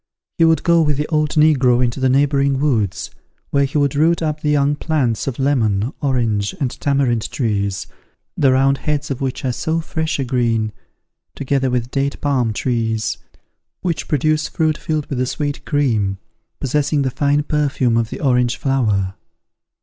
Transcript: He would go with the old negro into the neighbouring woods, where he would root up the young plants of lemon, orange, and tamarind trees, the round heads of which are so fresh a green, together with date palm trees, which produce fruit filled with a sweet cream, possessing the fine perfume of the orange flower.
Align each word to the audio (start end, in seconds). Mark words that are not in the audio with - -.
He 0.39 0.45
would 0.45 0.63
go 0.63 0.81
with 0.81 0.97
the 0.97 1.07
old 1.09 1.29
negro 1.35 1.79
into 1.85 1.99
the 1.99 2.09
neighbouring 2.09 2.59
woods, 2.59 3.11
where 3.51 3.65
he 3.65 3.77
would 3.77 3.93
root 3.95 4.23
up 4.23 4.41
the 4.41 4.49
young 4.49 4.75
plants 4.75 5.27
of 5.27 5.37
lemon, 5.37 5.93
orange, 6.01 6.55
and 6.59 6.71
tamarind 6.71 7.29
trees, 7.29 7.85
the 8.35 8.51
round 8.51 8.79
heads 8.79 9.11
of 9.11 9.21
which 9.21 9.45
are 9.45 9.51
so 9.53 9.79
fresh 9.79 10.17
a 10.17 10.23
green, 10.23 10.71
together 11.35 11.69
with 11.69 11.91
date 11.91 12.19
palm 12.19 12.51
trees, 12.51 13.19
which 13.81 14.07
produce 14.07 14.47
fruit 14.47 14.75
filled 14.75 15.05
with 15.05 15.21
a 15.21 15.27
sweet 15.27 15.63
cream, 15.65 16.17
possessing 16.59 17.03
the 17.03 17.11
fine 17.11 17.43
perfume 17.43 17.95
of 17.95 18.09
the 18.09 18.21
orange 18.21 18.57
flower. 18.57 19.13